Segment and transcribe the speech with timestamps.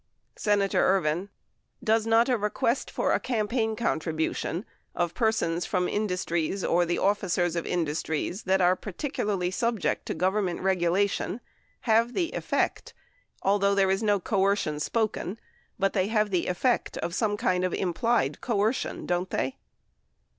[0.35, 1.29] Senator Ervin.
[1.83, 6.97] Does not a request for a campaign contribu tion of persons from industries or the
[6.97, 11.39] officers of industries that are particularly subject to Government, regulation
[11.81, 12.95] have the effect,
[13.43, 15.39] although there is no coercion spoken,
[15.77, 19.55] but they have the effect of some kind of an implied coercion, don't they?